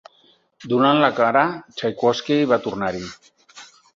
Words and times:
Donant 0.71 1.01
la 1.03 1.09
cara, 1.19 1.43
Txaikovski 1.77 2.39
va 2.53 2.61
tornar-hi. 2.67 3.05